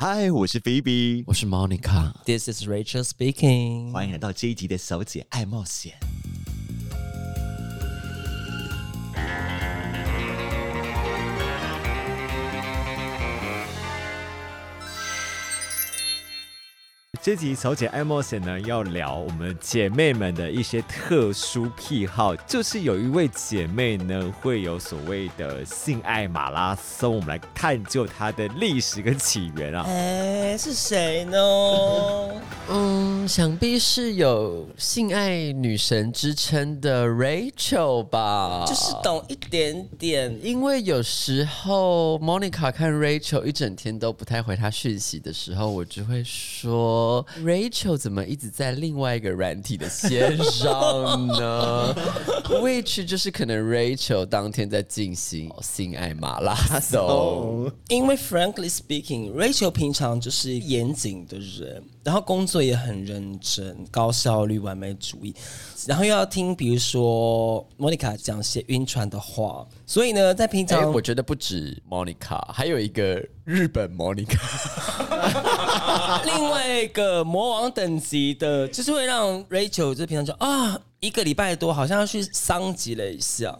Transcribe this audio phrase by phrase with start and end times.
[0.00, 2.11] 嗨，我是菲比，我是 Monica。
[2.25, 3.91] This is Rachel speaking。
[3.91, 5.99] 欢迎来到这一集的小姐爱冒险。
[17.23, 29.85] 这集小姐爱冒险呢，要聊我们姐妹们的一些特殊癖好，就是有一位姐妹呢，会有所谓的性爱马拉松，我们来探究它的历史跟起源啊。
[29.87, 31.37] 哎，是谁呢？
[32.71, 38.65] 嗯，想必是有性爱女神之称的 Rachel 吧？
[38.67, 40.35] 就是懂一点点。
[40.41, 47.10] 因为有时候 Monica 看 Rachel 一整天都不太回她讯息的时候，我就会说
[47.43, 51.95] Rachel 怎么一直在另外一个软体的线上呢？
[52.61, 57.71] Which 就是可能 Rachel 当天在进行性爱马拉松。
[57.89, 65.33] 因为 frankly speaking，Rachel 平常就是严谨的人，然后工作也很认真、高效率、完美主义，
[65.87, 74.37] 然后又要听比如说 Monica 讲些晕船的话，所以呢，在平哎、常、我觉得不止 Monica，还有一个日本 Monica。
[76.25, 83.57] 另外一个魔王等级的，就是会让 Rachel 就平常就啊，一个礼拜多好像要去桑吉了一下，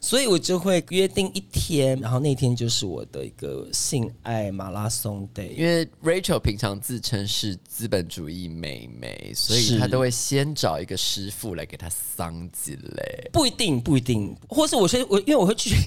[0.00, 5.50] 所以我就会约定一天，然后那天就是我的一个性爱马拉松 day。
[5.56, 13.30] 因为 Rachel 平常自称是资本主义美眉，所以是她都会先找一个师傅来给她桑几嘞。
[13.32, 15.74] 不一定，不一定，或是我先我因为我会去。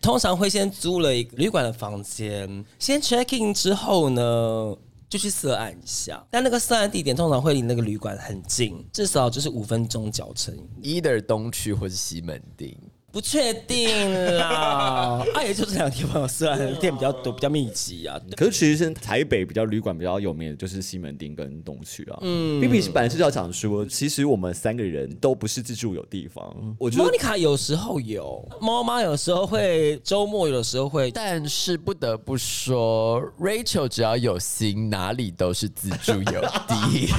[0.00, 4.74] 通常会先租了一个旅馆的房间，先 check in 之后呢，
[5.08, 6.24] 就去涉案一下。
[6.30, 12.76] 但那个涉案地点通常会离那个旅馆很近，至少就是五分钟脚程 either 东区或是西门町。
[13.10, 18.20] 不确定啦， 啊，也就这两个地方有涉案的店比较多，比较密集啊。
[18.36, 22.18] 可是其实是台北比较旅馆比较有名的就是西门町跟东区啊。
[22.20, 26.76] 嗯，B B 是本来是要讲说，其实我们三个人都不是自助有地方。
[26.78, 31.10] 我觉得 Monica 有时候有，猫妈有时候会，周末有的时候会。
[31.10, 37.08] 但是不得不说，Rachel 只要有心，哪里都是自助有地。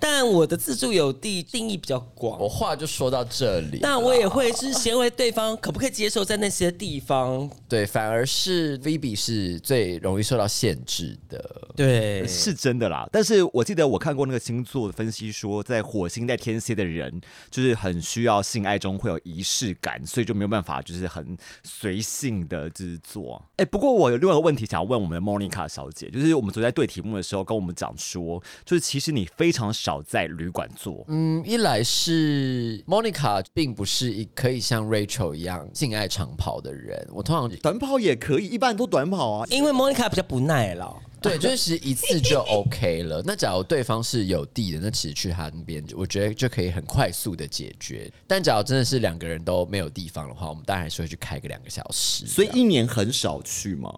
[0.00, 7.48] 但我的自助有地定义比较广我，话就说到这里，那我也会是先问对方可不可以接受在那些地方。
[7.68, 11.68] 对，反而是 Vivi 是最容易受到限制的。
[11.76, 13.08] 对，是真的啦。
[13.12, 17.20] 但是我记得我看过那个星座的分析说，在火星在天蝎的人，
[17.50, 23.40] 就是很需要性爱中会有仪式感，所以就没有办法就是很随性的就是做。
[23.56, 31.04] 哎，不过我有另外一个问题想要问我们的 Monica 小姐，就是我们昨天在对题目的时候跟我们讲说，就是其实你非常少在旅馆做。
[31.08, 39.46] 嗯，一来是 Monica 并不是一可以像 Rachel 一样性爱长跑的人，我通常短跑也可以，一般都短跑啊。
[39.50, 41.00] 因为 Monica 比较不耐劳。
[41.20, 43.20] 对，就是其实一次就 OK 了。
[43.26, 48.08] 那假如对方是有地的，那其实去他那边，我觉得就可以很快速的解决。
[48.26, 52.24] 但假如真的是两个人都没有地方的话，我们当然还是会去开个两个小时。
[52.24, 53.92] 所以一年很少去吗？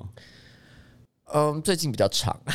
[1.35, 2.35] 嗯，最近比较长，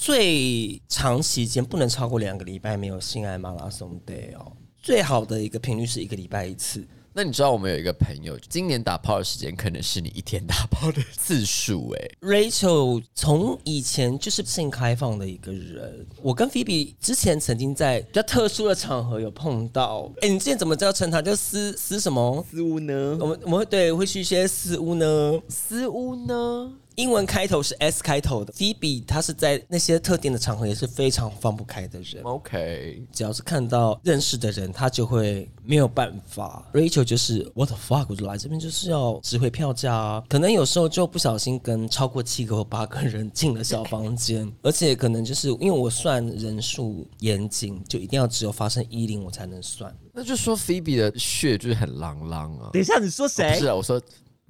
[0.00, 4.50] 最长期间不能超过两个礼拜没有性爱马拉松 day 哦。
[4.82, 6.82] 最好的一个频率是一个礼拜一次。
[7.12, 20.10] 那你知道我们有一个朋友，今年打炮的时间可能是你一天打炮的次数哎、Rachel 从以前就是性开放的一个人，我跟 Phoebe 之前曾经在比较特殊的场合有碰到。
[20.22, 21.20] 哎，你之前怎么叫称他？
[21.20, 22.42] 叫私私什么？
[22.50, 23.26] 私屋呢我？
[23.26, 26.72] 们我们会对会去一些私屋呢，私屋呢？
[26.96, 28.52] 英文开头是 S 开头的。
[28.52, 32.22] Phoebe 她是在那些特定的场合也是非常放不开的人。
[32.24, 36.64] OK，只要是看到认识的人，他就会没有办法。
[36.72, 40.22] Rachel 就是 What the fuck，我就来这边就是要指挥票价啊。
[40.28, 49.94] 可能有时候就不小心跟超过七个或八个人进了小房间， 而且可能就是因为我算人数严谨，就一定要只有发生一零我才能算。
[50.12, 52.70] 那就说 Phoebe 的血就是很朗朗啊。
[52.72, 53.66] 等一下，你说不谁是？
[53.66, 54.00] 啊，我说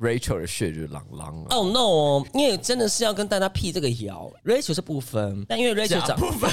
[0.00, 1.46] Rachel 的血就是朗朗啊。
[1.50, 6.50] 哦、no 哦，因为真的是要跟大家辟这个谣，Rachel 是不分，但因为 Rachel 长不分，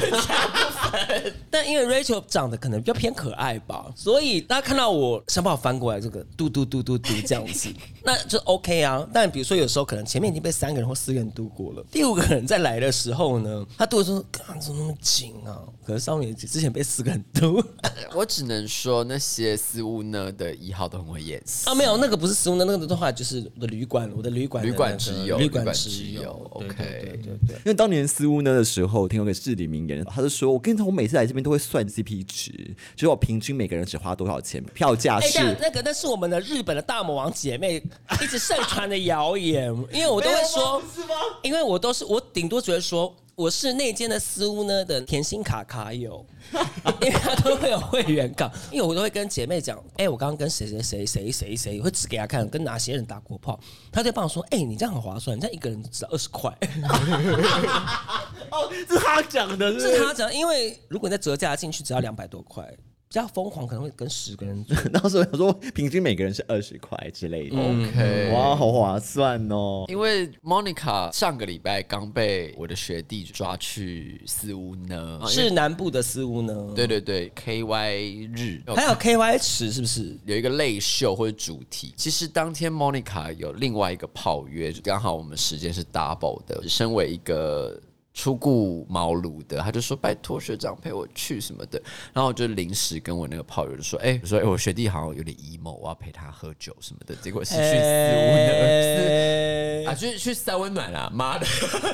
[1.50, 7.70] 但因为 Rachel 长得可能比较偏可爱吧，所以大家看到我想把我翻过来这个嘟嘟嘟嘟嘟这样子，
[8.04, 9.08] 那就 OK 啊。
[9.14, 15.62] 但比如说有时候可能前面已经被三个人或四个人嘟过了，第五个人再来的时候呢，他嘟的时候，干怎么那么紧啊？
[15.86, 17.64] 可是上面之前被四个人嘟
[18.14, 27.56] 我只能说那些私屋呢的一号都很会演戏啊，没有那个不是私物呢，那个的话就是我的旅馆，我的旅馆的旅馆那个之友旅馆之友 OK 对对对对。
[27.58, 32.52] 因为当年私屋呢的时候，听有个至理名言，他就说：“我跟你讲，我每次来这边都会算 CP 值，
[32.96, 37.76] 就是我平均每个人只花多少钱，票价哎，是那个那是我们的日本的大魔王姐妹
[38.22, 40.82] 一直盛传的谣言，因为我都会说，
[41.44, 46.26] 因为我都是我顶多只会说我是那间的私屋呢的甜心卡卡友，
[47.02, 53.60] 因为他都会有会员卡，因为我都会跟姐妹讲，哎、我刚刚跟谁谁谁谁谁谁会指给他看，跟哪些人打过炮，
[53.92, 56.50] 他就帮我说，哎、你这样很划算，你这样一个人只要二十块，
[58.50, 59.98] 哦，是他讲的，是是？
[59.98, 62.68] 是他讲，因为如果你再折价进去只要两百多块，
[63.10, 64.74] 比较疯狂可能会跟十个人住。
[64.92, 69.86] 那时候想说平均每个人是二十块之类的，嗯 OK，哇，好划算哦。
[69.88, 76.74] 因为 Monica 上个礼拜刚被我的学弟抓去私屋呢，是南部的私屋呢？
[76.76, 80.18] 对对对，KY 日还有 KY 池是不是？
[80.26, 81.94] 有一个类秀或者主题。
[81.96, 86.62] 其实当天 Monica 有另外一个炮约，刚好我们时间是 double 的。
[86.68, 87.80] 身为一个
[88.18, 91.80] 出顾茅庐的，他就说拜托学长陪我去什么的。
[92.12, 97.16] 然后我就临时跟我那个炮友就说，哎、我说哎、我学弟好像有点 emo，我要陪他喝酒什么的。
[97.18, 99.77] 结果失去私屋呢。
[99.88, 101.46] 哎啊，去去三温暖啦，妈的！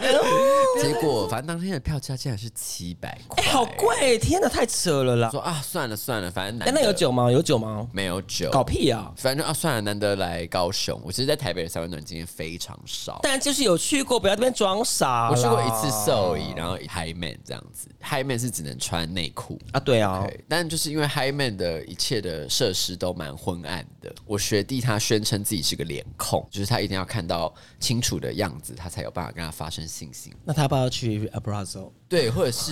[0.81, 4.17] 结果反正当天的票价竟然是七百块，哎，好贵！
[4.17, 5.29] 天哪，太扯了啦！
[5.29, 7.31] 说啊，算了算了，反正难哎，得那有酒吗？
[7.31, 7.87] 有酒吗？
[7.93, 8.49] 没有酒？
[8.49, 9.11] 搞屁啊！
[9.15, 10.99] 反正啊，算了，难得来高雄。
[11.03, 13.19] 我其实，在台北的三温暖经验非常少。
[13.21, 15.29] 但就是有去过，不要这边装傻。
[15.29, 19.59] 我去过一次 Soul，然后 High Man 这样子，High Man 是只能穿内裤。
[19.71, 24.13] 啊，对啊，对，但就是因为 High Man 的一切的设施都蛮昏暗的。
[24.25, 27.53] 我学弟他宣称自己是个脸控，就是他一定要看到
[27.83, 30.39] 清楚的样子，他才有办法跟他发生性行为。
[30.45, 31.91] 那他要不要去 Abrazo？
[32.07, 32.71] 对，或者是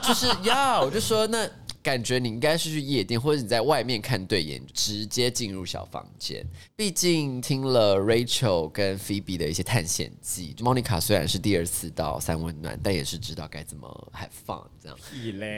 [0.00, 1.44] 就是要，我就说那
[1.86, 6.44] 感觉你应该是去夜店，或者你在外面看对眼，直接进入小房间。
[6.74, 14.98] 毕竟听了 Rachel 跟 Phoebe 的一些探险记，Monica 虽然是第二次到三温暖，但也是知道该怎么 have fun 这样。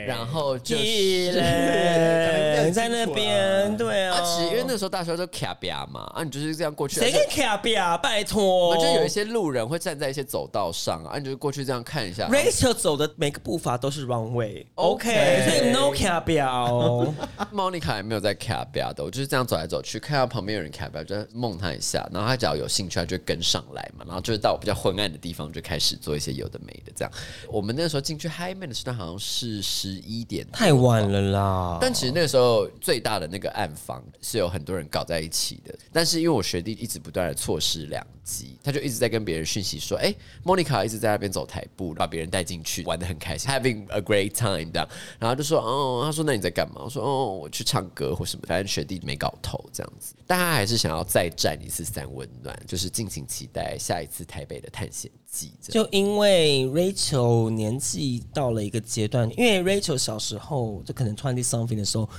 [0.05, 0.83] 然后就是。
[1.31, 4.17] 嘞，你 在那边，对啊。
[4.17, 7.97] 啊，其实因为那时候大学都卡比亚嘛，啊，你就是这样过去，谁跟而且 K 比亚？
[7.97, 12.29] 拜托，就有一些路人会站在一些走道上啊，你就是过去这样看一下。
[12.29, 17.13] Rachel 走的每个步伐都是 runway，OK，、OK 所以 no 卡表。
[17.53, 27.11] Monica 也没有在 cap 呀的，我就是这样走来走去，看到旁边有人卡表就梦他一下，然后他只要有兴趣，他就会跟上来嘛，然后就是到比较昏暗的地方就开始做一些有的没的这样。
[27.49, 31.77] 我们那时候进去 High Man 的时段好像是十一点，太晚了啦！
[31.81, 38.05] 但其实那个时候最大的那个暗房是有很多人搞在一起的，但是因为我学弟一直不断的错失良
[38.63, 44.87] 他就一直在跟别人讯息说，哎、莫妮卡一直在那边走台步，把别人带进去，玩的很开心，having a great time 这样，
[45.17, 46.81] 然后就说，哦，他说那你在干嘛？
[46.83, 55.51] 我说，哦，我去唱歌或什么，反正学弟没搞头这样子，但他还是想要再战一次三温暖，就是敬请期待下一次台北的探险记。
[55.61, 62.09] 就因为 Rachel 年纪到了一个阶段，因为 Rachel 小时候就可能 twenty something 的时候，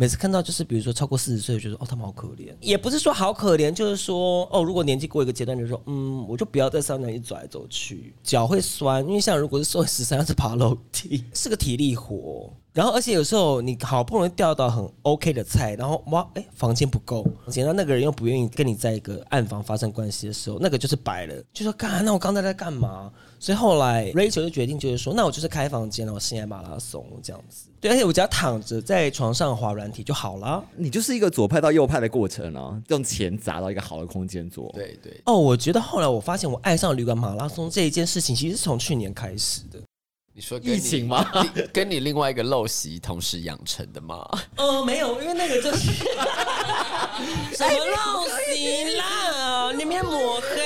[0.00, 12.48] 每次看到就是比如说超过四十岁，觉得哦他们好可怜，也不是说好可怜，就是说哦如果年纪过一个阶段，就是说嗯我就不要在上面一走来走去，脚会酸，因为像如果是瘦十三，要是爬楼梯，是个体力活。
[12.72, 23.10] 然后，而且有时候你好不容易钓到很 OK 的菜，然后哇，哎，房间不够，然后那个人又不愿意跟你在一个暗房发生关系的时候，那个就是白了，就说干，那我刚才在干嘛？
[23.40, 27.68] 所以后来 Rachel 就决定就是说，那我就是开房间了，我性爱马拉松这样子。
[27.80, 30.64] 对，而且我只要躺着在床上滑软体就好了。
[30.76, 39.78] 你就是一个左派到右派的过程啊，用钱砸到一个好的空间做。，对对，哦，我觉得后来我发现我爱上旅馆马拉松这一件事情，其实是从去年开始的。
[40.34, 41.26] 你说你疫情吗
[41.74, 44.24] 跟你另外一个陋习同时养成的吗？
[44.56, 45.92] 呃，没有，因为那个就是
[47.56, 50.57] 什么陋习啦，你们抹黑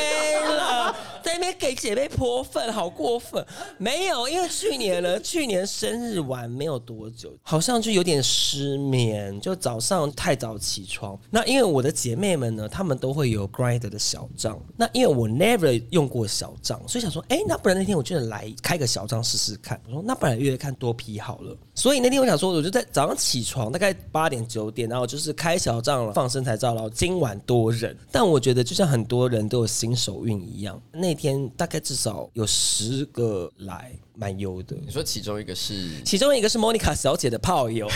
[1.42, 3.44] 边给姐妹泼粪，好过分。
[3.76, 11.18] 没有，因为去年呢， 去年生日完没有多久，好像就有点失眠，就早上太早起床。
[11.30, 19.80] 那因为我的姐妹们呢，她们都会有 Grind 的小账，那因为我 never 用过小账，所以想说，哎，那不然那天我就来开个小账试试看。
[19.88, 21.56] 我说那不然约约看多批好了。
[21.75, 27.96] 所以那天我想说，我就在早上起床，大概八点九点，然后就是开小账了，放身材照，然后今晚多人。
[28.11, 34.76] 但我觉得就像很多人都有新手运一样，那天大概至少有十个来，蛮优的。
[34.84, 37.88] 你说其中一个是其中一个是 Monica 小姐的炮友，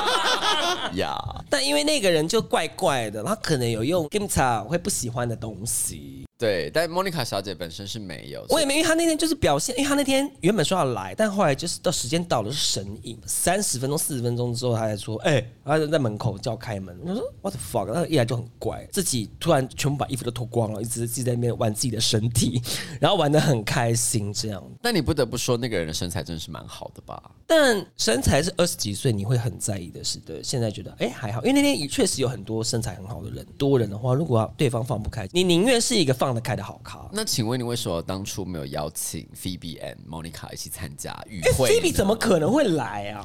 [0.94, 1.16] 呀，
[1.48, 6.25] 但因为那个人就怪怪的，他可能有用 Gimta 会不喜欢的东西。
[6.38, 16.94] 对，但 Monica 小姐本身是没有，我也没，因为她那天就是表现，因为她那天原本说要来，但后来就是到时间到了是神隐，三十分钟、四十分钟之后，她才说，哎、他就在门口叫开门。
[17.02, 17.92] 我说 What the fuck？
[17.94, 22.60] 他一来就很乖，自己突然全部把衣服都脱光了，一直自己在那边玩自己的身体，
[23.00, 24.62] 然后玩的很开心这样。
[24.82, 27.30] 但你不得不说，那个人的身材真的是蛮好的吧？
[27.46, 30.42] 但身材是二十几岁，你会很在意的是的。
[30.42, 37.08] 现在觉得哎、还好，因为那天也确实有很多身材很好的人，多人的话，如果要对方放不开，你宁愿是一个放得开的好咖。
[37.12, 43.24] 那请问你为什么当初没有邀请 Phoebe and Monica 一起参加与因为会 Phoebe 怎么可能会来啊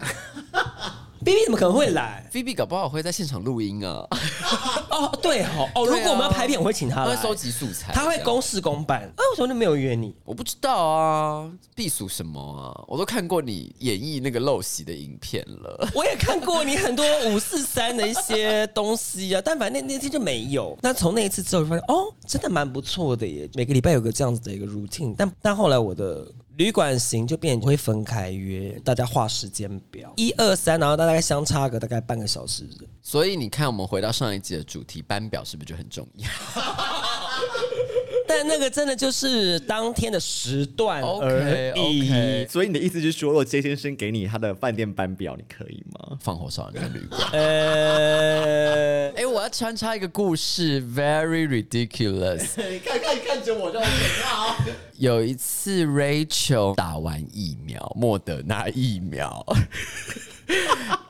[1.24, 4.08] ？B B 怎么可能会来？Phoebe 搞不好会在现场录音啊，
[4.90, 9.02] 哦，对哦，哦，啊如果我们要拍片，我会请他来他会收集素材，这样他会公事公办。
[9.04, 10.14] 啊，为什么就没有约你？
[10.26, 12.84] 我不知道啊，避暑什么啊？
[12.88, 15.90] 我都看过你演绎那个陋习的影片了。
[15.94, 20.78] 我也看过你很多五四三的一些东西啊， 但反正那那天就没有。
[20.82, 23.50] 那从那一次之后，就发现哦，真的蛮不错的耶。
[23.54, 32.68] 每个礼拜有个这样子的一个 routine，但但后来我的旅馆型就变会分开约，大家画时间表，一二三，然后大概相差个大概半个小时。
[33.02, 36.30] 所以你看，我们回到上一集的主题，班表是不是就很重要
[38.34, 41.80] 但那个真的就是当天的时段而已。
[41.80, 46.18] ？OK，OK，所以你的意思就是说，如果杰先生给你他的饭店班表，你可以吗？
[46.22, 47.22] 放火烧人家旅馆。
[47.34, 52.52] 呃，哎、我要穿插一个故事，very ridiculous。
[52.72, 54.56] 你看看看着我就很可怕。
[54.98, 59.46] 有一次，Rachel 打完疫苗，莫德纳疫苗。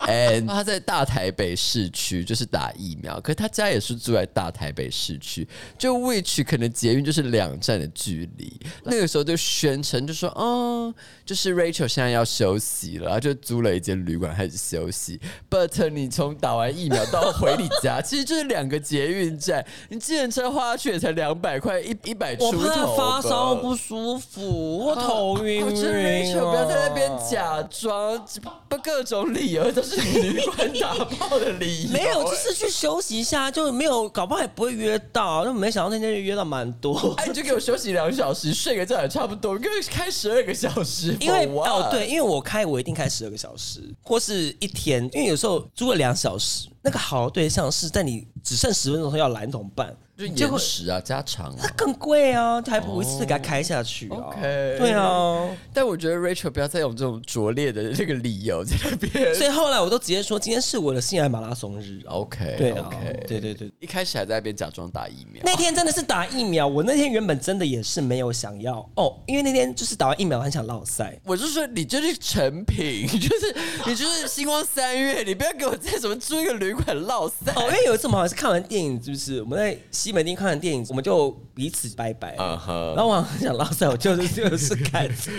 [0.07, 8.59] And 他在大台北市区就是打疫苗，可是他家也是住在大台北市区，就 which 可能捷运就是两站的距离。
[8.83, 10.93] 那个时候就宣称就说，哦，
[11.25, 15.19] 就是 Rachel 现在要休息了，然后就租了一间旅馆开始休息。
[15.49, 22.97] But 你从打完疫苗到回你家， 其实就是两个捷运站，你计程车花去也才两百块，一一百出我头我。
[22.97, 27.17] 怕发烧不舒服，我头晕我觉得晕、Rachel 不要在那边啊。
[27.29, 28.25] 假装，
[28.67, 31.89] 不各种理由都是旅馆打炮的理由。
[31.91, 35.43] 没有，就是去休息一下，就没有，搞不好也不会约到。
[35.43, 37.13] 就没想到那天就约到蛮多。
[37.17, 39.57] 哎，你就给我休息两小时，睡个觉也差不多。
[39.57, 49.95] 你给我开十二个小时，因为哦对，因为我开我一定开十二个小时，或是一天，因为有时候租了两小时，那个好的对象是在你只剩十分钟的时候要来，你怎么办？
[50.27, 51.73] 就结果延时啊，加长啊。
[51.75, 54.17] 更贵啊，还不如一次给它开下去啊。
[54.17, 55.49] OK 对啊。
[55.73, 59.33] 但我觉得 Rachel 不要再用这种拙劣的这个理由在那边。
[59.35, 62.13] 所以后来我都直接说，今天是我的性爱马拉松日啊。
[62.13, 63.71] OK，对啊 OK，对对对。
[63.79, 65.41] 一开始还在那边假装打疫苗。
[65.45, 71.19] 那天真的是打疫苗，我那天原本真的也是没有想要哦，因为那天就是打完疫苗很想落赛。
[71.23, 73.55] 我就说你就是成品， 就是
[73.87, 77.51] 你就是星光三月，你不要给我在什么租一个旅馆落赛。
[77.55, 79.41] 哦，因为有一次我们好像是看完电影，是不是？
[79.41, 82.35] 我们在西门町看完电影，我们就彼此拜拜。
[82.35, 85.31] 然后我很想拉塞，我就是就是看错，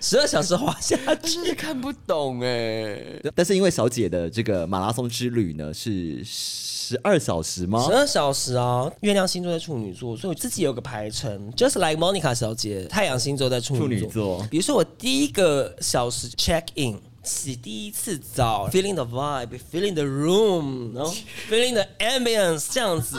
[0.00, 1.34] 十二小时滑下去。
[1.34, 2.98] 真是看不懂哎。
[3.34, 7.92] 但是因为小姐的这个马拉松之旅呢是十二小时吗十？
[7.92, 8.90] 二小时啊！
[9.00, 14.06] 月亮星座在处女座，所以我自己有个排程，just like Monica 小姐，太阳星座在处处女座。
[14.06, 17.00] 女座比如说我第一个小时 check in。
[17.24, 21.14] 洗第一次澡，feeling the vibe，feeling the room，然后
[21.48, 23.16] feeling the ambience 这样子，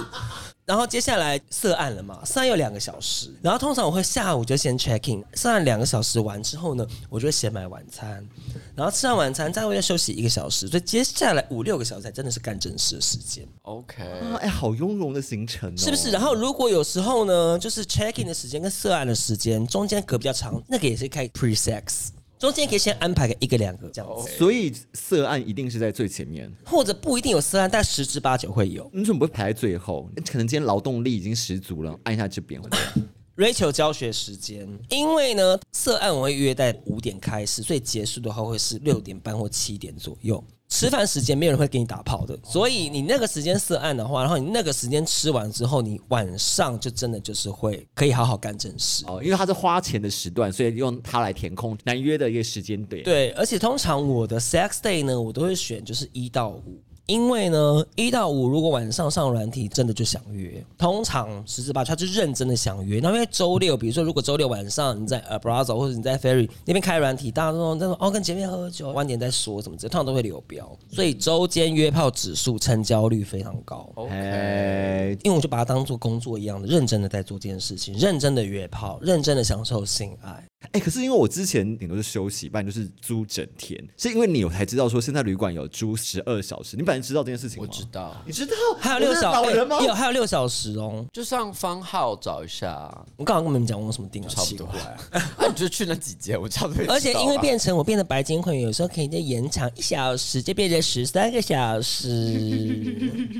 [0.73, 8.27] 然后接下来涉案了嘛，涉案有两个小时，然后通常我会下午就先 check in，涉案两个小时完之后呢，我就会先买晚餐，
[8.75, 13.47] 然后吃完晚餐再会再休息一个小时，所以接下来五六个小时才真的是干正事的时间。
[13.61, 16.09] OK，啊，哎，好雍容的行程哦，是不是？
[16.09, 22.07] 然后如果有时候呢，就是 check in 的时间跟涉案的时间中间隔比较长，那个也是可以 pre sex，
[22.43, 28.91] 中间可以先安排个一个两个这样子，所以色案一定是在最前面，或者不一定有涉案，但十之八九会有。
[28.91, 30.09] 你怎么不会排在最后？
[30.29, 32.61] 可能今天劳动力已经十足了，按一下这边。
[33.37, 40.43] Rachel 教学时间，因为呢，涉案我会约在五点开始，所以结束的话会是六点半或七点左右。
[40.73, 49.05] 吃饭时间没有人会给你打炮的，所以你那个时间涉案的话，然后你那个时间吃完之后，你晚上就真的就是会可以好好干正事。
[49.05, 56.81] 哦，因为它是花钱的时段，所以用它来填空难约的一个时间点。，对，而且通常我的 sex day 呢，我都会选就是一到五。
[57.05, 60.63] 因为呢，一到五如果晚上上软体，真的就想约。
[60.77, 62.99] 通常十之八九，他就认真的想约。
[63.01, 70.65] 那因为周六，比如说如果周六晚上你在 Abrazo 或者你在 Ferry 那边开软体，大家都说那种哦跟姐妹喝酒，晚点再说什么之类，通常都会留标。
[70.91, 73.89] 所以周间约炮指数成交率非常高。
[73.95, 80.41] OK，哎，因为我就把它当做工作一样的，认真的在做这件事情，认真的约炮，认真的享受性爱。
[80.71, 86.75] 哎、可是因为我之前顶多是休息，不然就是租整天，是因为你我才知道说现在旅馆有租十二小时。
[86.75, 87.67] 你本来知道这件事情吗？
[87.69, 88.53] 我知，道，你知道？
[88.79, 89.77] 还有六小老人吗？
[89.79, 91.05] 哎有还有六小时哦。
[91.11, 94.29] 就上方号找一下，我刚刚跟你们讲，我有什么订啊？
[94.29, 94.79] 差不多奇怪。
[95.19, 96.85] 啊，你就去那几间，我差不多。
[96.93, 102.05] 而且因为变成我变得白金会员，有时候可以再延长一小时，就变成十三个小时。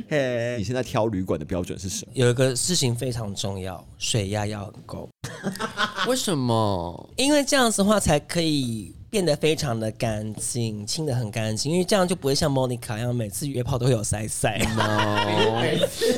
[0.10, 2.12] 嘿，你现在挑旅馆的标准是什么？
[2.14, 5.10] 有一个事情非常重要，水压要很够，
[6.08, 7.10] 为什么？
[7.16, 11.72] 因为这样子的话才可以变得非常的干净，清的很干净。
[11.72, 14.58] 因为这样就不会像 Monica 一样，每次约炮都会有塞塞。
[14.76, 15.62] No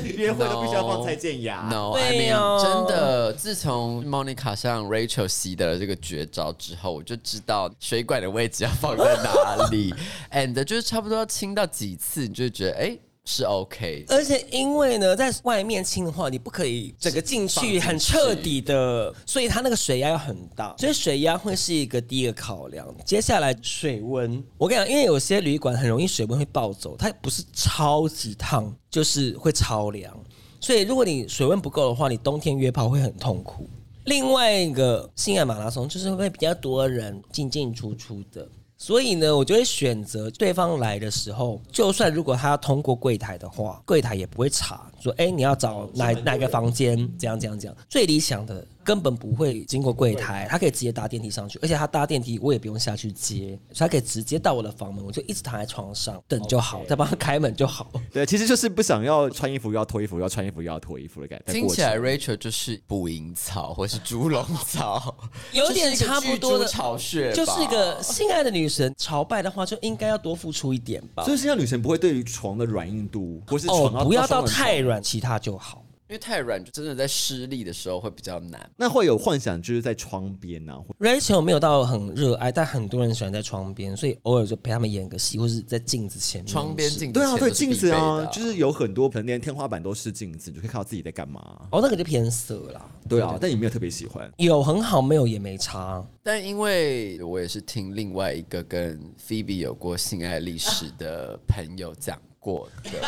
[0.03, 1.67] 约会都必须要放蔡健雅。
[1.69, 9.93] No，对 I mean, 呀真的，自从 Monica 向 Rachel 习得了这个绝招之后，我就知道水管的位置要放在哪里，
[10.31, 14.15] and 就是差不多要清到几次，你就觉得哎、是 OK 的。
[14.15, 22.87] 而且因为呢，在外面清的话，你不可以整个进去很彻底的，所以它那个水压要很大，所以水压会是一个第一个考量。
[23.03, 30.17] 接下来水温，我跟你讲，因为有些旅馆很容易水温会暴走，它不是超级烫，就是会超凉。
[30.61, 33.69] 所以如果你水温不够的话，你冬天约炮会很痛苦。
[34.05, 47.77] 另外一个性爱马拉松就是会比较多人进进出出的，所以呢，我就会选择对方来的时候，就算如果他要通过柜台的话，柜台也不会查说，哎，你要找哪哪个房间，怎样怎样怎样。
[47.89, 57.91] 最理想的根本不会经过柜台，他可以直接搭电梯上去，而且他搭电梯我也不用下去接，所以他可以直接到我的房门，我就一直躺在床上等就好，再帮他开门就好。
[58.13, 61.51] 对，其实就是不想要穿衣服又要脱衣服，又要穿衣服又要脱衣服的感觉。
[61.51, 65.15] 听起来 Rachel 就是捕蝇草或是猪笼草，
[65.51, 71.33] 有点差不多的就是一个巨猪巢穴，就是一个性爱的女神朝拜的话，就应该要多付出一点吧所。
[71.33, 75.84] 以现在女神不会对于床的软硬度，或是哦床，不要到太软，其他就好。
[76.07, 78.69] 因为太软，就真的在施力的时候会比较难。
[78.77, 86.53] 那会有幻想，就是在窗边啊，或 Rachel 没有到很热爱，但很多人喜欢在窗边，所以偶尔就陪他们演个戏，或是在镜子前面。
[86.53, 91.41] 窗边镜子对啊，对镜子啊，就是有很多可能连天花板都是镜子，你就可以看到自己在干嘛。
[91.71, 92.87] 哦，那个就偏色啦。
[93.09, 94.31] 对啊，但你没有特别喜欢。
[94.37, 96.05] 有很好，没有也没差。
[96.21, 103.01] 但因为我也是听另外一个跟 Phoebe 有过性爱历史的朋友讲过的， 就是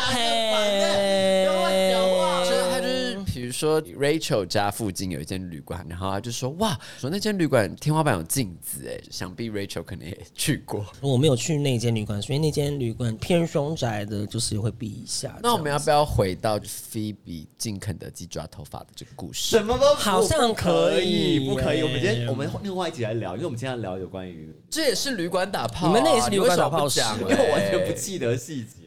[2.71, 10.83] 他就是比如说 Rachel 家附近有一间旅馆，然后他就说哇，说那间旅馆天花板有镜子哎，想必 Rachel 可能也去过。
[11.01, 15.37] 我没有去那间旅馆，所以那间旅馆偏凶宅的，就是会避一下。
[15.43, 19.55] 那我们要不要回到 Phoebe 进肯德基抓头发的这个故事？
[19.55, 21.77] 什么都好像可以不可以？
[21.77, 28.86] 耶我们今天我们另外一集来聊，因为我们今天要聊有关于，这也是旅馆打炮啊、你们那也是旅馆打炮你为什么不讲史因为我完全嘞不记得细节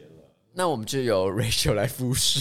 [0.53, 2.39] 那我们就由 Rachel 来复述。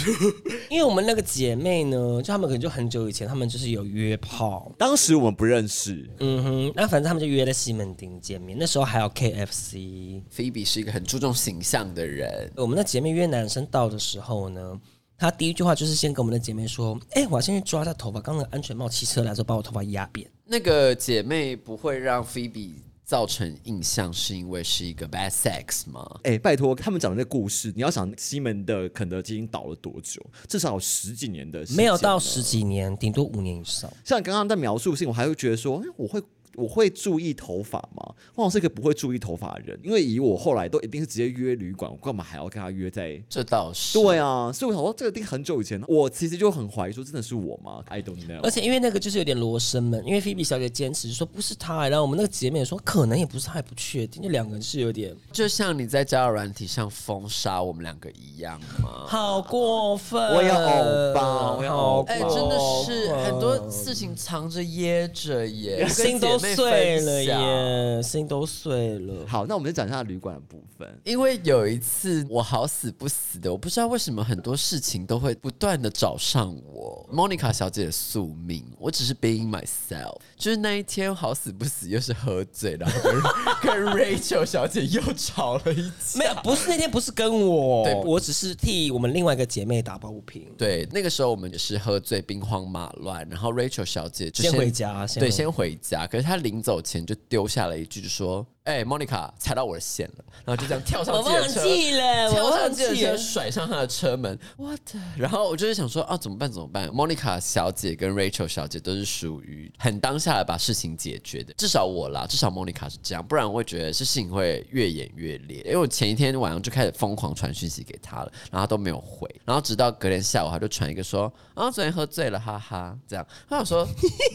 [0.68, 10.23] 因为我们那个姐妹呢，就她们可能就很久以前，她们就是有约炮，当时我们不认识，嗯哼，那反正他们就约在西门町见面，那时候还有 KFC。
[10.35, 14.81] Phoebe 是一个很注重形象的人，我们那姐妹约男生到的时候呢，
[15.16, 20.29] 她第一句话就是先跟我们的姐妹说：“哎、我要先去抓她头发，刚刚那个安全帽骑车来的时候把我头发压扁。
[20.46, 22.73] 那个姐妹不会让 Phoebe
[23.11, 26.09] 造成印象，是因为是一个 bad sex 吗？
[26.23, 30.25] 哎、拜托，他们讲的那故事，你要想西门的肯德基已经倒了多久？
[30.46, 33.92] 至少有十几年的时间，没有到十几年，顶多五年以上。
[34.05, 36.23] 像刚刚在描述性，我还会觉得说，哎、我会
[36.57, 38.15] 我会注意头发吗？
[38.35, 43.23] 我是一个不会注意头发的人，因为以我后来都一定是直接约旅馆，我干嘛还要跟他约在？
[43.29, 43.99] 这倒是。
[43.99, 48.41] 对啊，所以我想说，这个一定很久以前，我其实就很怀疑说，真的是我吗？I don't know。
[48.43, 59.07] 而且因为那个就是有点罗生门，因为菲比小姐坚持说不是她，然后我们那个姐妹说可能也不是她，也不确定，就两个人是有点就像你在交友软体上封杀我们两个一样吗？
[59.07, 60.21] 好过分。
[60.35, 67.24] 我要欧巴我要欧巴哎、真的是很多事情藏着掖着耶，心都妹碎了。
[67.24, 69.26] 耶，心都碎了。
[69.26, 70.88] 好，那我们就讲一下旅馆的部分。
[71.05, 77.09] 因为有一次我好死不死的，我不知道为什么很多事情都会不断的找上我。
[77.12, 80.16] Monica 小姐的宿命，我只是 being myself。
[80.37, 86.18] 就是那一天好死不死又是喝醉，然后跟跟 Rachel 小姐又吵了一架。
[86.18, 90.46] 没有，不是那天不是跟我，对我只是替我们另外一个姐妹打抱不平。
[90.57, 96.07] 对，那个时候我们也是喝醉，兵荒马乱，然后 Rachel 小姐就先回家，对，回先回家。
[96.07, 103.19] 可是她他临走前就丢下了一句，说：“哎、莫妮卡踩到我的线了，然后就这样跳上我忘计程车，记了，跳我忘上记了。
[103.19, 104.81] 甩上他的车门，what？
[105.17, 106.51] 然后我就是想说啊，怎么办？
[106.51, 115.59] 怎么办？Monica 小姐跟 Rachel 小姐都是属于很当下的把事情解决的，至少我啦，至少 Monica 是这样，不然我会觉得是事情会越演越烈。
[115.65, 123.27] 因为我前一天晚上就开始疯狂传讯息给他了，然后他都没有回，然后直到隔天下午他就传一个说啊，昨天喝醉了，哈哈，这样。
[123.49, 123.87] 他想说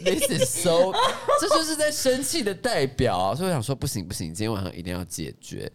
[0.04, 0.92] This is so，
[1.40, 5.70] 这就是在生气的代表啊，所以我想说不行不行，今天晚上一定要解决。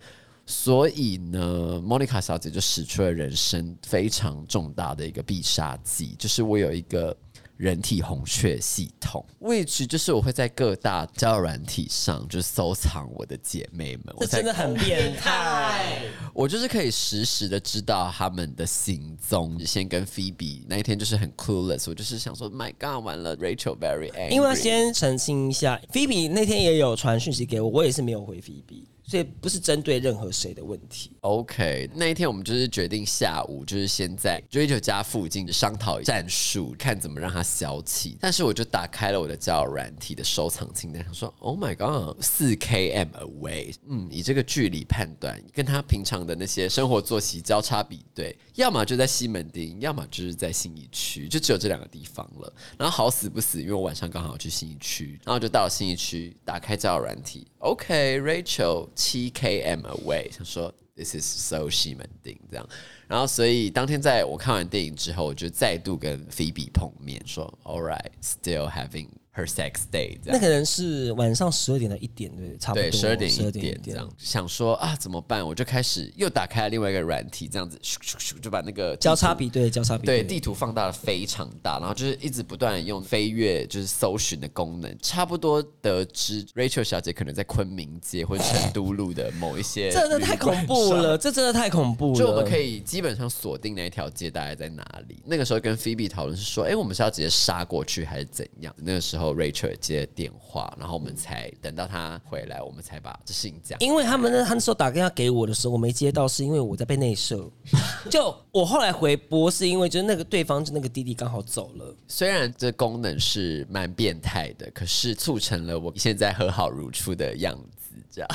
[0.45, 7.15] 所以呢，莫妮卡小姐就使出了人生非常重大的一个必杀技，就是我有一个
[7.61, 16.01] 人体红雀系统，which 就是我会在各大交友软体上就收藏我的姐妹们，这真的很变态。
[16.33, 19.63] 我就是可以实时的知道他们的行踪。
[19.63, 31.11] 先跟 Phoebe 那一天就是很 clueless，我就是想说，My God，完了，Rachel very angry，因为要先澄清一下，Phoebe 那天也有传讯息给我，我也是没有回菲比，所以不是针对任何谁的问题。
[31.19, 38.17] OK，那一天我们就是决定下午就是先在 Rachel 家附近商讨战术，看怎么让他消气。
[38.21, 52.53] 但是我就打开了我的交友软体的收藏清单，想说 Oh my God，四 km away，嗯，以这个距离判断，跟他平常的那些生活作息交叉比对，要么就在西门町，要么就是在信义区，就只有这两个地方了。
[52.77, 60.72] 然后好死不死，因为我晚上刚好要去信义区，然后就到了信义区，打开交友软体 ，OK，Rachel 七 km away，想说。
[60.96, 62.66] This is so 西门町这样，
[63.06, 70.33] 然后所以当天在我看完电影之后，我就再度跟 Phoebe 碰面，说 All right, still having her sex day 这样。
[70.33, 75.45] 那可能是晚上十二点到一点，对，差不多对，十二点12一点这样，想说啊怎么办？
[75.45, 91.17] 我就开始又打开了另外一个软体，这样子咻咻咻就把那个交叉比对，交叉比对地图放大了非常大，然后就是一直不断用飞跃就是搜寻的功能，差不多得知 Rachel 小姐可能在昆明街或者成都路的某一些， 这真的太恐怖了，。
[91.17, 92.19] 这真的太恐怖了。
[92.19, 95.21] 就我们可以基本上锁定那一条街大概在哪里。
[95.25, 98.73] 那个时候跟 Phoebe 讨论是说，哎、我们是要直接杀过去还是怎样？
[98.77, 103.79] 那个时候 Rachel 接了电话，然后我们才等到他回来，我们才把这事情讲。
[103.79, 107.49] 因为他们那他那时候打电话给我的时候，我没接到，是因为我在被内射。
[108.09, 111.95] 就我后来回拨，是因为就是那个对方就那个弟弟刚好走了。
[112.07, 118.29] 虽然这功能是蛮变态的，可是促成了我现在和好如初的样子，这样。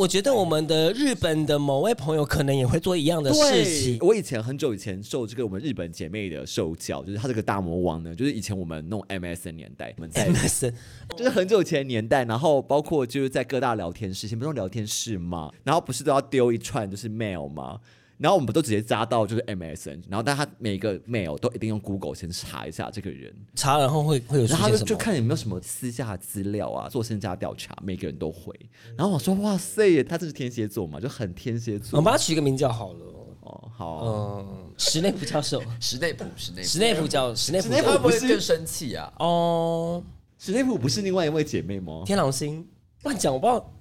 [0.00, 3.98] 我觉得我们的日本的某位朋友可能也会做一样的事情，。
[4.00, 10.72] 我以前很久以前受这个我们日本姐妹的受教，就是她这个大魔王呢，就是以前我们弄 MSN 年代，我们在 MSN
[11.14, 15.52] 就是很久以前年代，然后包括就是在各大聊天室，以前不是用聊天室嘛？
[15.64, 17.78] 然后不是都要丢一串就是 mail 吗？
[18.20, 24.86] 然后我们都直接加到就是 MSN，然后但他每个 mail 都一定用 Google 先查一下这个人，查然后会会有然后他就现什么？
[24.86, 28.54] 就看有没有什么私下资料啊，做身家调查，每个人都回。
[28.94, 31.98] 然后我说哇塞，他这是天蝎座嘛，就很天蝎座。
[31.98, 33.06] 我们把它取个名叫好了。
[33.40, 39.10] 哦，好啊、嗯，史内普教授，史内普，史内普，史内普教，史内普史内普会不会更生气啊？
[39.18, 40.04] 哦，
[40.38, 42.02] 史内普不是另外一位姐妹吗？
[42.04, 42.68] 天狼星
[43.02, 43.72] 乱讲，我不知道，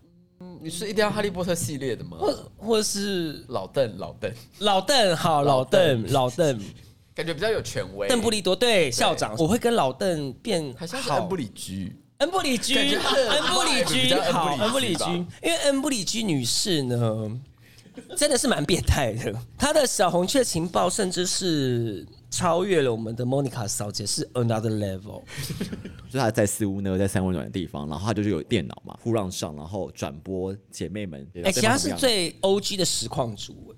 [0.62, 2.18] 你是一定要哈利波特系列的吗？
[2.20, 6.60] 或或是老邓，老邓，老邓，好，老老邓，老邓，
[7.16, 8.08] 感觉比较有权威。
[8.08, 11.20] 邓布利多对校长，我会跟老邓变好像是好。
[11.20, 15.04] 恩布里居，恩布里居，感觉他的恩布里居比较恩布里居好，恩布里居，
[15.44, 17.40] 因为恩布里居女士呢，
[18.18, 19.34] 真的是蛮变态的。
[19.58, 25.22] 他的小红雀情报甚至是超越了我们的 Monica 小姐，是 another level。
[26.08, 31.28] 就是他在四屋呢，在三温暖的地方，然后他就是有电脑嘛，互让上，然后转播姐妹们。
[31.44, 33.76] 哎、其实她是最 OG 的实况主，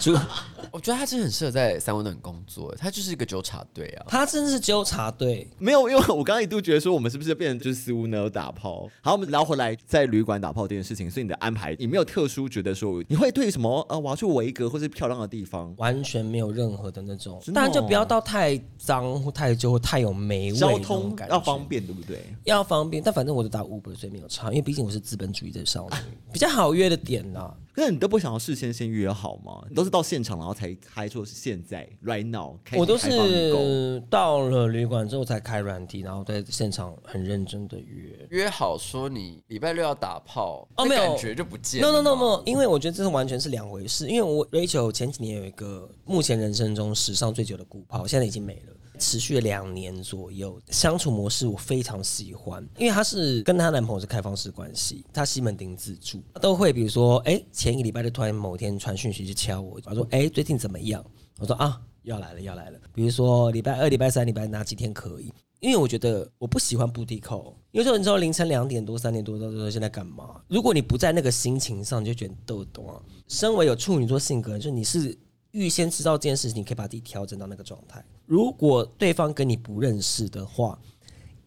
[0.00, 0.16] 主
[0.72, 4.06] 我觉得他真的很适合在三温暖工作，他就是一个纠察队啊。
[4.08, 5.46] 他真的是纠察队。
[5.58, 8.88] 没有，因为我刚刚一度觉得说，我们是不是变成就是私屋呢打炮？
[9.02, 22.22] 好，我们聊回来，在旅馆打炮这件事情，所以你的安排，你没有特殊觉得说你会对什么呃，我要去维格或是漂亮的地方，完全没有任何的那种，当然就不要到太脏或太旧或太有霉味交通感要方便，对不对？
[22.44, 25.96] 要方便，但反正我都打 Uber，所以没有差，因为毕竟我是资本主义的少女，
[26.32, 27.54] 比较好约的点啦。
[27.67, 29.64] 可是你都不想要事先先约好吗？
[29.68, 38.26] 你都是到现场然后才开说是现在 right now，开我都是到了旅馆之后才开软体，然后在现场很认真的约。
[38.30, 42.14] 约好说你礼拜六要打炮，哦没有感觉就不见 No 了 no。
[42.14, 44.08] no no，因为我觉得这是完全是两回事。
[44.08, 48.74] 因为我 Rachel 前几年有一个目前人生中史上最久的顾炮，现在已经没了。
[48.98, 61.04] 持续了两年左右，相处模式我非常喜欢，因为她是跟她男朋友是开放式关系，她西门町自助，都会比如说，哎、前一个礼拜就突然某天传讯息就敲我，他说，哎、最近怎么样？
[61.38, 62.78] 我说啊，要来了，要来了。
[62.92, 65.32] 比如说礼拜二、礼拜三、礼拜哪几天可以？
[65.60, 70.40] 因为我觉得我不喜欢布地扣，有时候你知道凌晨两点多、三点多都说现在干嘛？
[70.46, 73.02] 如果你不在那个心情上，你就觉得都懂啊。
[73.26, 75.18] 身为有处女座性格，就是你是
[75.50, 78.04] 预先知道这件事情，你可以把自己调整到那个状态。
[78.28, 80.78] 如果对方跟你不认识的话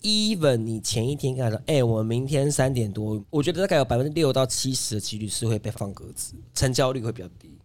[0.02, 7.56] ，even 你前一天跟他说，哎、我们明天三点多，我觉得大概有百分之六到七十的几率是会被放鸽子，成交率会比较低。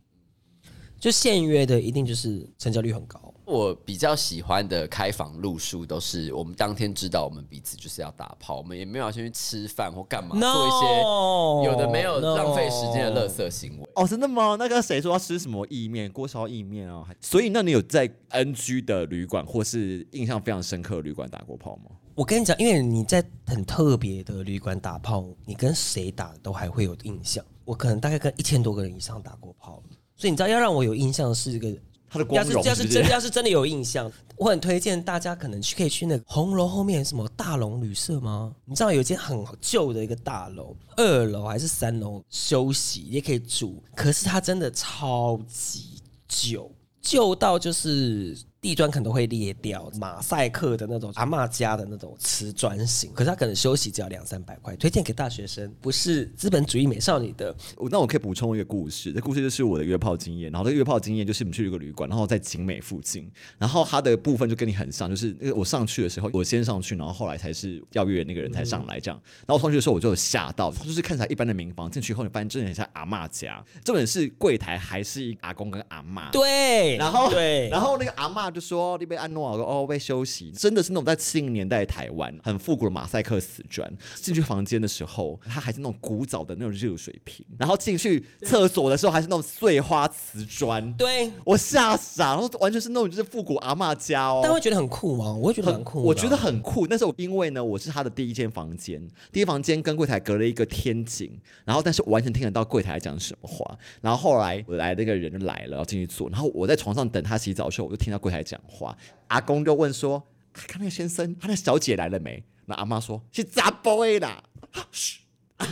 [1.00, 3.25] 就现约的一定就是成交率很高。
[3.46, 13.88] 我比较喜欢的开房路数都是我们当天知道我们彼此就是要打炮，我们也没有先去吃饭或干嘛 No，做一些有的没有 no 浪费时间的垃圾行为。
[13.94, 14.56] 哦，真的吗？
[14.58, 17.04] 那个谁说要吃什么意面，锅烧意面啊？
[17.06, 21.92] 还所以那你有在 NG 的旅馆或是印象非常深刻的旅馆打过炮吗？
[22.16, 27.44] 我跟你讲，因为你在很特别的旅馆打炮，你跟谁打都还会有印象。
[27.64, 29.80] 我可能大概跟一千多个人以上打过炮，
[30.16, 31.72] 所以你知道要让我有印象是一个。
[32.08, 38.54] 他的光要是要是不真要是真的有印象， 我很推荐大家可能去可以去那个红楼后面什么大龙旅社吗？
[38.64, 57.54] 你知道有一间很旧的一个大楼，二楼还是三楼休息也可以住，可是它真的超级旧，旧到就是地砖可能都会裂掉，马赛克的那种阿嬷家的那种瓷砖型，可是它可能休息只要两三百块，推荐给大学生，不是资本主义美少女的。
[57.76, 60.50] 我那我可以补充一个故事，这故事就是我的约炮经验。
[60.50, 69.22] 然后这个约炮经验就是我们去一个旅馆，然后在景美附近，然后它的部分就跟你很像，就是那个我上去的时候，我先上去，然后后来才是要约那个人才上来这样。
[69.46, 76.32] 然后我上去的时候我就有吓到，就是看起来一般的民房，进去以后你发现真的很像阿嬷家，重点是柜台还是阿公跟阿嬷。
[76.32, 83.86] 对，然后对，然后那个阿嬷就说：“你被安诺我说哦，被休息，真的是那种在七零年代的台湾很复古的马赛克瓷砖。
[84.14, 90.90] 进去房间的时候，它还是那种古早的那种热水瓶，然后进去厕所的时候还是那种碎花瓷砖。
[90.94, 94.40] 对，我吓傻，然后完全是那种就是复古阿嬷家哦。
[94.42, 95.34] 但会觉得很酷吗？
[95.34, 101.30] 我会觉得很酷我觉得很酷，但是我因为呢，我是他的第一间房间，第一房间跟柜台隔了一个天井，
[101.66, 103.78] 然后但是我完全听得到柜台讲什么话。
[104.00, 108.96] 然后后来我来那个人就来了，然后进去坐，然后我在床上等他洗澡的时候，我就听到柜台讲话，
[109.28, 110.22] 阿公就问说
[110.52, 114.42] ：“啊看那个先生，他那小姐来了没？”那阿妈说：“是杂 boy 啦。
[114.72, 115.20] 啊”嘘。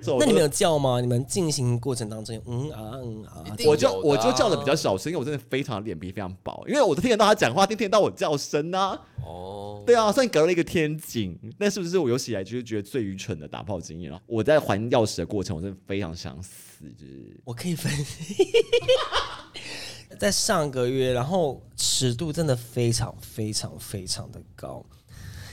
[0.00, 1.00] 所以我就那你们有叫吗？
[1.00, 8.96] 你们进行过程当中，嗯啊嗯啊，我就我就叫的啊比较小声，因为我真的非常脸皮非常薄，因为我都听得到他讲话，听听得到我叫声啊。
[9.24, 14.22] 哦，对啊，算隔了一个天井，那是不是我有史以来就是觉得最愚蠢的打炮经验了？
[14.26, 18.46] 我在还钥匙的过程，我真的非常想死，就是我可以分析。
[20.18, 24.84] 在上个月，然后尺度真的非常非常非常的高。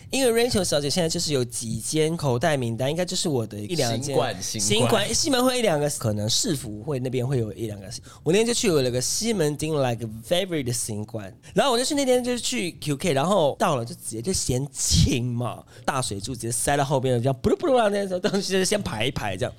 [0.09, 7.89] 因为 Rachel 小姐现在就是有几间口袋名单，应该就是我的一两间新馆新新冠冠西门会一两个，可能市府会那边会有一两个。
[8.21, 19.53] 我那天就去有了个西门町 like favorite 的新馆，然后我就去那天就是去 QK，然后到了就直接就先清嘛，大水柱直接塞到后边，这样不噜不噜啊那种东西就先排一排这样。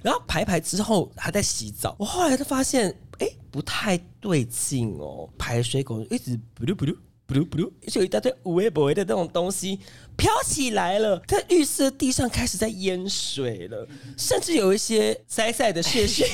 [0.00, 3.07] 然后排一排之后还在洗澡，我后来就发现，哎，
[3.50, 6.96] 不太对劲哦，排水口一直不噜不噜。
[7.28, 9.78] 不噜不噜，就有一大堆无微不微的那种东西
[10.16, 13.86] 飘起来了，在浴室的地上开始在淹水了，
[14.16, 16.26] 甚至有一些塞塞的血血，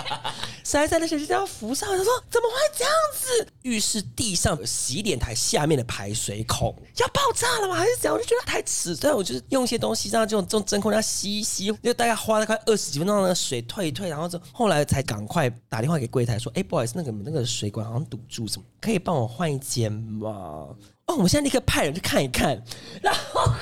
[0.64, 3.46] 塞塞的血血这样浮上来，他说怎么会这样子？
[3.60, 7.74] 浴室地上有洗脸台下面的排水孔要爆炸了吗？
[7.74, 8.14] 还是怎样？
[8.14, 20.29] 我就觉得太迟钝，我就是用一些东西让这种这种真空让它吸一吸，就大概花了快二十几分钟让那个水退一退，然后就后来才赶快打电话给柜台说，哎、不好意思，那个那个水管好像堵住，什么可以帮我换一间吗？
[20.32, 20.76] 哦，
[21.14, 22.62] 我们现在立刻派人去看一看，
[23.02, 23.52] 然后。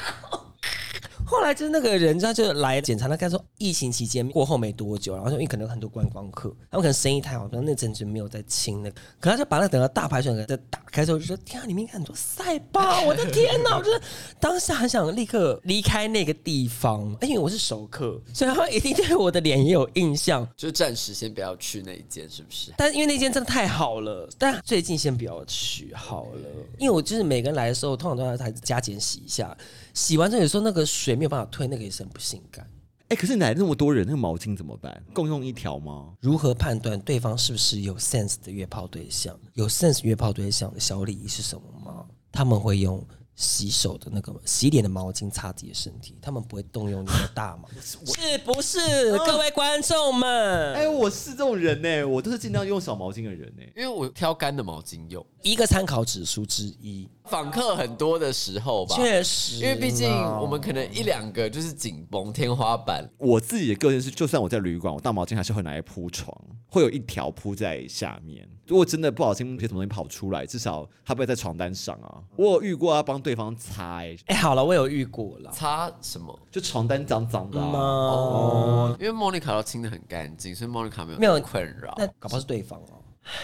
[1.28, 13.76] 后来就是那个人，家就来检查，他看说疫情期间过后没多久，然后就因为可能有很多观光客，他们可能生意太好，那阵子没有在清那个，可他就把那等到大排水给打开之后，就说天啊，里面很多塞包， 我的天哪！
[13.76, 14.00] 我就是
[14.40, 20.48] 当下很想立刻离开那个地方，因为我是熟客，所以他们一定对我的脸也有印象。
[20.56, 22.72] 就暂时先不要去那一间，是不是？
[22.78, 29.54] 但是因为那间真的太好了，但最近先不要去好了，因为我就是每个人来的时候，通常都要还加减洗一下，
[29.98, 32.64] 洗完之后有时候那个水没有办法退，那个也是很不性感。
[33.08, 35.02] 哎、可是你来那么多人，那个毛巾怎么办？
[35.12, 36.14] 共用一条吗？
[36.20, 39.36] 如何判断对方是不是有 sense 的约炮对象？
[39.54, 42.06] 有 sense 约炮对象的小礼仪是什么吗？
[42.30, 43.04] 他们会用
[43.38, 47.96] 洗手的那个洗脸的毛巾擦自己的身体，他们不会动用你的大毛， 是
[48.44, 49.16] 不是？
[49.18, 68.48] 各位观众们，哎、我是这种人呢、我都是尽量用小毛巾的人呢、因为我挑干的毛巾用，一个参考指数之一，访客很多的时候吧，确实，因为毕竟我们可能一两个就是紧绷天花板，我自己的个性是，就算我在旅馆，我大毛巾还是会拿来铺床，会有一条铺在下面。
[68.66, 72.20] 如果真的不小心有什么东西跑出来，至少它不会在床单上啊。
[72.36, 75.50] 我有遇过要帮对方擦、欸，哎，好了，我有遇过了。
[75.52, 76.38] 擦什么？
[76.50, 77.66] 就床单脏脏的、啊。
[77.66, 81.94] 哦，因为 Monica 都清的很干净，所以 Monica 没有没有困扰。
[81.98, 83.02] 那搞不好是对方哦。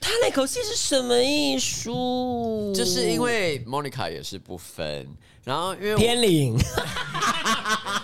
[0.00, 2.72] 他那口气是什么艺术？
[2.74, 5.08] 就是因为 Monica 也是不分，
[5.44, 6.58] 然后因为我偏零，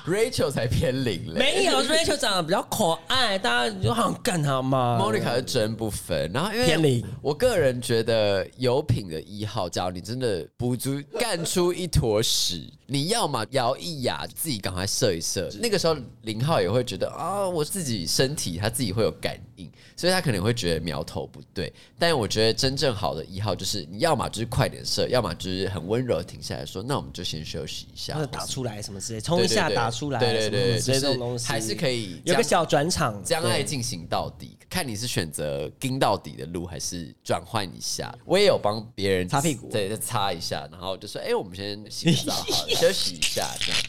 [0.09, 4.99] Rachel 才偏零嘞，没有 Rachel 长得比较可爱，大家就好像干他嘛。
[5.01, 15.51] Monica 是真不分，然后因为偏零我个人觉得有品的一号，假如你真的补足干出一坨屎，你要么摇一牙，自己赶快射一射。
[15.61, 21.71] 那个时候零号也会觉得啊，我自己身体他自己会有感应，所以他可能会觉得苗头不对。
[21.99, 38.15] 但我觉得真正好的一号就是你要么就是快点射，要么就是很温柔停下来说，那我们就先休息一下或者，打出来什么之类，冲一下打出来，对对对，这种东西是还是可以有个小转场，将爱对进行到底，看你是选择跟到底的路，还是转换一下。
[38.25, 43.81] 我也有帮别人擦屁股对，再擦一下，然后就说：“哎、我们先洗个澡好了， 休息一下这样。”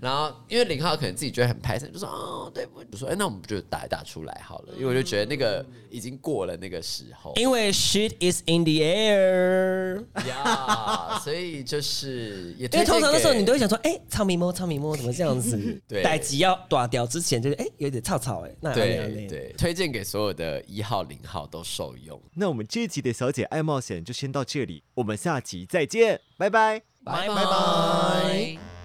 [0.00, 10.04] 然后因为零号可能自己觉得很排斥，就说：“哦，对不起。”就说：“哎、那我们就打一打出来好了。”因为我就觉得那个已经过了那个时候因为 shit is in the air。
[10.28, 15.58] 呀 所以就是也因为通常那时候你都会想说，哎、唱迷摸，唱迷摸，怎么这样子？
[15.88, 22.20] 对待机要断掉之前，就是哎、有点吵吵哎，那对对，推荐给所有的一号、零号都受用。
[22.34, 26.82] 那我们这一集的小姐爱冒险就先到这里，我们下集再见，拜拜。
[27.04, 28.77] 拜拜拜